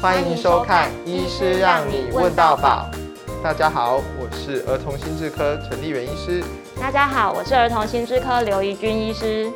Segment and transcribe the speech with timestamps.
[0.00, 2.88] 欢迎收看《医师让你问到饱》。
[3.42, 6.42] 大家好，我是儿童心智科陈立元医师。
[6.80, 9.52] 大家好，我是儿童心智科刘怡君医师。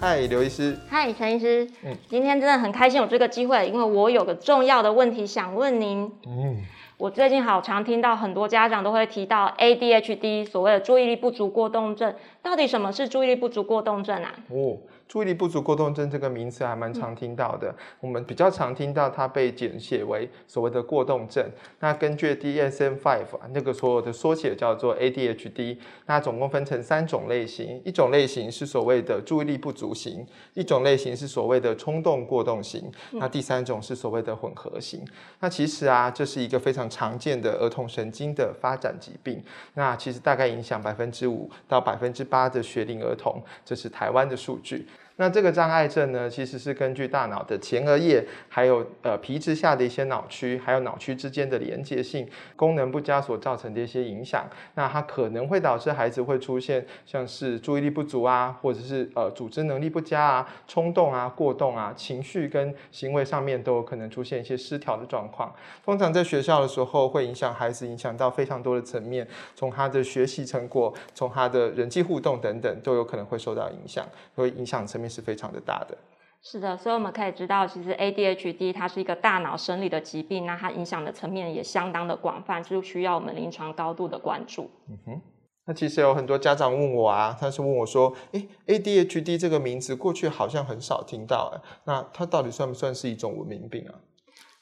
[0.00, 0.74] 嗨，刘医师。
[0.88, 1.68] 嗨，陈医师。
[1.84, 6.10] 嗯，今天真的很开心有这个机会，因为我有个重要的问题想问您。
[6.26, 6.64] 嗯。
[6.96, 12.14] 我最近好常听到很多家长都会提到 ADHD，所谓的注意力不足过动症。
[12.42, 14.32] 到底什么是注意力不足过动症啊？
[14.48, 14.78] 哦。
[15.08, 21.44] 注意力不足过动症这个名词还蛮常听到的，我们比较常听到它被简写为所谓的过动症。
[21.78, 35.04] 那根据 DSM-5 那个所有的缩写叫做 ADHD，那总共分成三种类型，一种类型是所谓的注意力不足型，一种类型是所谓的冲动过动型，那第三种是所谓的混合型。
[35.38, 39.42] 那其实啊，这是一个非常常见的儿童神经的发展疾病，
[39.74, 44.86] 那其实大概影响百分之五到百分之八的学龄儿童，这是台湾的数据。
[45.18, 54.46] 那这个障碍症呢，其实是根据大脑的前额叶，还有呃皮质下的一些脑区，还有脑区之间的连接性功能不佳所造成的一些影响。
[54.74, 65.50] 那它可能会导致孩子会出现像是注意力不足啊，或者是呃组织能力不佳啊、冲动啊、过动啊、情绪跟行为上面都有可能出现一些失调的状况。
[65.82, 75.05] 通常在学校的时候会影响孩子，影响到非常多的层面，从他的学习成果，从他的人际互动等等，都有可能会受到影响，会影响层面。
[75.08, 75.96] 是非常的大的，
[76.42, 84.70] 是的，所以我们可以知道，其实 ADHD 它是一个大脑生理的疾病，那它影响的层面也相当的广泛，就需要我们临床高度的关注。
[84.88, 85.20] 嗯哼，
[85.66, 93.94] 那其实有很多家长问我啊，他是问我说，诶，ADHD 这个名字过去好像很少听到，诶，那它到底算不算是一种文明病啊？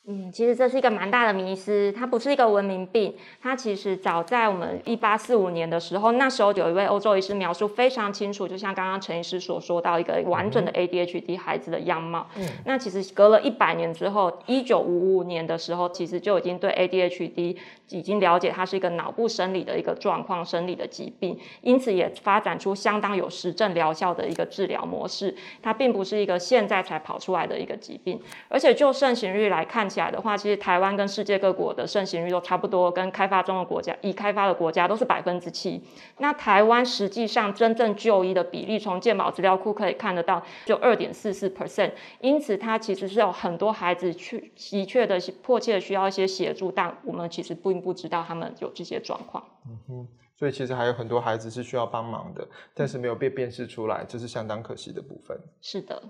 [0.06, 12.28] 嗯，其实这是一个蛮大的迷思，它不是一个文明病，它其实早在我们一八四五年的时候，那时候有一位欧洲医师描述非常清楚，就像刚刚陈医师所说到一个完整的 ADHD 孩子的样貌。
[12.36, 17.56] 嗯，那其实隔了一百年之后，一九五五年的时候，其实就已经对 ADHD
[17.88, 25.34] 已经了解它是一个脑部生理的一个状况，生理的疾病，因此也发展出相当有实证疗效的一个治疗模式。
[25.62, 28.20] 它并不是一个现在才跑出来的一个疾病，
[28.50, 29.88] 而且就盛行率来看。
[29.94, 35.80] 起来的话，其实台湾跟世界各国的盛行率都差不多，跟开发中的国家、已开发的国家都是百分之七。
[36.18, 41.92] 那台湾实际上真正就医的比例，从健保资料库可以看得到，就二点四四 percent。
[42.20, 49.44] 因此，它其实是有很多孩子去的确的迫切的需要一些协助，但我们其实并不知道他们有这些状况。
[49.68, 50.08] 嗯哼。
[50.36, 55.38] 所以其实还有很多孩子是需要帮忙的，但是没有被辨识出来，这是相当可惜的部分。
[55.60, 56.02] 是的，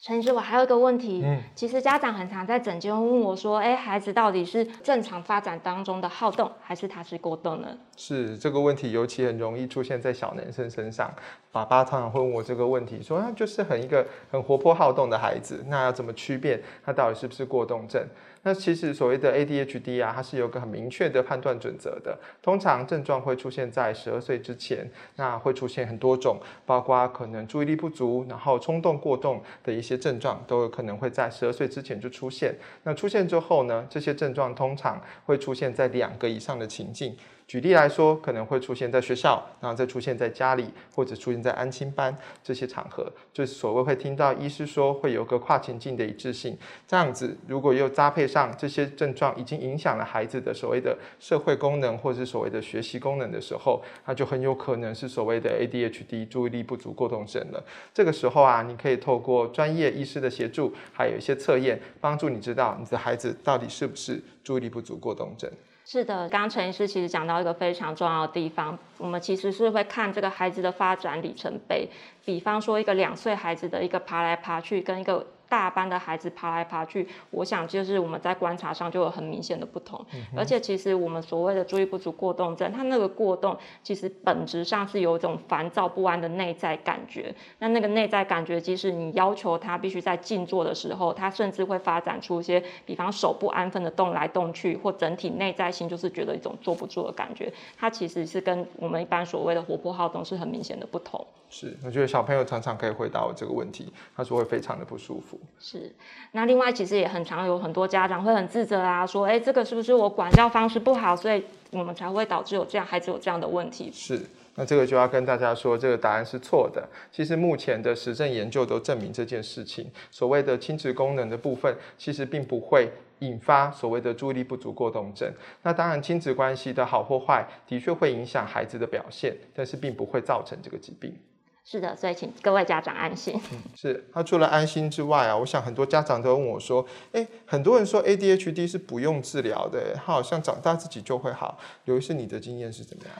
[0.00, 7.68] 陈医师，我还有一个问题，嗯，其实家长很常在诊间问我说，哎，孩子到底是正常发展当中的好动，还是他是过动呢？
[7.96, 11.12] 是这个问题，尤其很容易出现在小男生身上。
[11.52, 18.02] 爸爸常常会问我这个问题，说他就是很一个很活泼好动的孩子，那要怎么区辨他到底是不是过动症？
[18.44, 22.18] 那其实所谓的 ADHD 啊，它是有个很明确的判断准则的。
[22.42, 32.54] 通常症状会出现在十二岁之前，那会出现很多种，包括可能注意力不足，然后冲动过动的一些症状，都有可能会在十二岁之前就出现。
[32.82, 37.16] 那出现之后呢，这些症状通常会出现在两个以上的情境。
[37.52, 46.56] 举例来说，可能会出现在学校，然后再出现在家里，或者出现在安亲班这些场合，就是所谓会听到医师说会有个跨情境的一致性。
[46.88, 57.62] 这样子，如果又搭配上这些症状已经影响了孩子的所谓的社会功能，或是所谓的学习功能的时候，那就很有可能是所谓的 ADHD 注意力不足过动症了。
[57.92, 65.50] 这个时候啊，你可以透过专业医师的协助，还有一些测验，帮助你知道你的孩子到底是不是注意力不足过动症。
[65.84, 71.88] 是的，刚刚陈医师其实讲到一个非常重要的地方，我们其实是会看这个孩子的发展里程碑，
[72.24, 75.26] 比方说一个两岁孩子的一个爬来爬去，跟一个。
[75.52, 80.02] 大班的孩子爬来爬去，我想就是我们在观察上就有很明显的不同。
[80.14, 87.34] 嗯、而且其实我们所谓的注意不足过动症，它那个过动其实本质上是有一种烦躁不安的内在感觉。
[87.58, 97.52] 那那个内在感觉，即使你要求他必须在静坐的时候，他甚至会发展出一些，比方手不安分的动来动去，或整体内在心就是觉得一种坐不住的感觉。
[97.76, 101.22] 它其实是跟我们一般所谓的活泼好动是很明显的不同。
[101.50, 105.38] 是，我觉得小朋友常常可以回答我这个问题，他说会非常的不舒服。
[105.58, 105.94] 是，
[106.32, 113.90] 那另外其实也很常有很多家长会很自责啊，说，哎，这个是不是我管教方式不好，所以我们才会导致有这样孩子有这样的问题？
[113.92, 114.20] 是，
[114.56, 116.86] 那这个就要跟大家说，这个答案是错的。
[117.10, 122.90] 其实目前的实证研究都证明这件事情，所谓的亲子功能的部分，其实并不会
[123.20, 125.32] 引发所谓的注意力不足过动症。
[125.62, 131.16] 那当然，亲子关系的好或坏，的确会影响孩子的表现，但是并不会造成这个疾病。
[131.64, 133.40] 是的，所以请各位家长安心。
[133.52, 141.58] 嗯、是，他除了安心之外啊，我想很多家长都问我说，哎，很多人说 ADHD 是不用治疗的，他好像长大自己就会好。
[141.84, 143.12] 刘医师，你的经验是怎么样？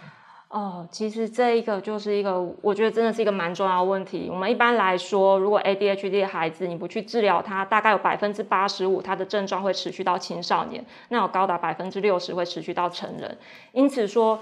[0.49, 4.29] 哦，其实这一个就是一个，我觉得真的是一个蛮重要的问题。
[4.31, 13.39] 我们一般来说，如果 ADHD 的孩子你不去治疗他，大概有百分之八十五他的症状会持续到青少年，那有高达百分之六十会持续到成人。
[13.73, 14.41] 因此说，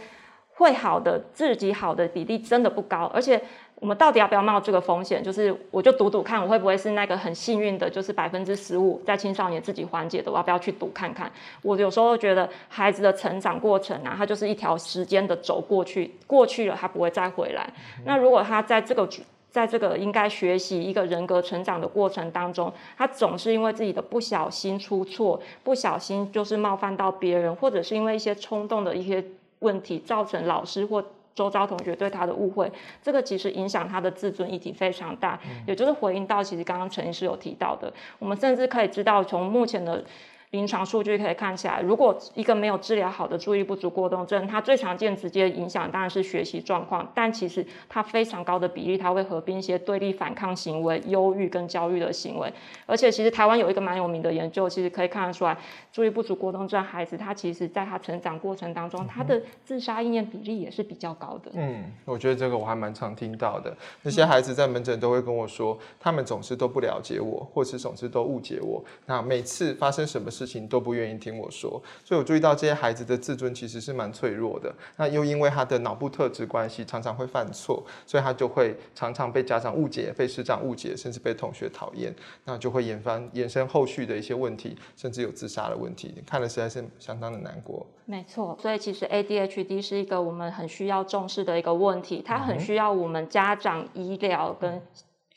[0.60, 3.42] 会好的自己好的比例真的不高，而且。
[3.80, 5.24] 我们到底要不要冒这个风险？
[5.24, 10.30] 就是我就赌赌看，我会不会是那个很幸运的，就是百分之十五在青少年自己缓解的？
[10.30, 11.32] 我要不要去赌看看？
[11.62, 17.72] 我有时候觉得孩子的成长过程啊，他就是一条时间的轴过去，过去了他不会再回来。
[18.04, 19.08] 那如果他在这个
[19.50, 29.24] 在这个应该学习一个人格成长的过程当中，他总是因为自己的不小心出错，不小心就是冒犯到别人，或者是因为一些冲动的一些
[29.60, 31.02] 问题，造成老师或
[31.34, 32.70] 周遭同学对他的误会，
[33.00, 40.04] 这个其实影响他的自尊议题非常大，也就是回应到其实刚刚陈医师有提到的，我们甚至可以知道从目前的。
[40.50, 52.52] 临床数据可以看起来，如果一个没有治疗好的注意不足过动症，它最常见直接影响当然是学习状况，但其实它非常高的比例，它会合并一些对立反抗行为、忧郁跟焦虑的行为。
[52.84, 55.56] 而且其实台湾有一个蛮有名的研究，其实可以看得出来，
[55.92, 61.52] 注意不足过动症孩子，他其实在他成长过程当中，他的自杀意念比例也是比较高的。
[61.54, 63.72] 嗯，我觉得这个我还蛮常听到的。
[64.02, 68.82] 那些孩子在门诊都会跟我说，他们总是都不了解我，或是总是都误解我。
[69.06, 70.39] 那每次发生什么事？
[70.40, 71.70] 事情都不愿意听我说，
[72.02, 74.74] 所以我注意到这些孩子的自尊其实是蛮脆弱的。
[74.96, 82.14] 那又因为他的脑部特质关系，常常会犯错，所以他就会常常被家长误解、被师长误解，甚至被同学讨厌。
[82.46, 86.14] 那就会引发延伸后续的一些问题，甚至有自杀的问题。
[86.26, 87.86] 看了实在是相当的难过。
[88.06, 94.80] 没错，所以其实 ADHD 是一个我们很需要重视的一个问题，它很需要我们家长、医疗跟。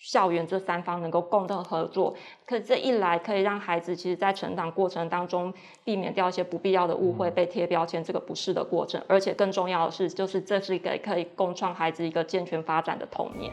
[0.04, 2.14] 校园这三方能够共同合作，
[2.46, 5.52] 可这一来可以让孩子其实，在成长过程当中
[5.86, 13.50] 避免掉一些不必要的误会，被贴标签这个不适的过程，而且更重要的是，就是这是一个可以共创孩子一个健全发展的童年。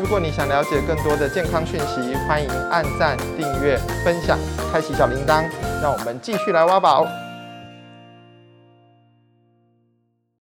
[0.00, 4.38] 如果你想了解更多的健康讯息，欢迎按赞、订阅、分享、
[4.72, 5.44] 开启小铃铛，
[5.82, 7.04] 让我们继续来挖宝。